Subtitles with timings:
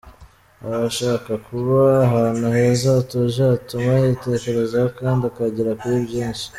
[0.65, 6.45] Aba ashaka kuba ahantu heza, hatuje hatuma yitekerezaho kandi akagera kuri byinshi.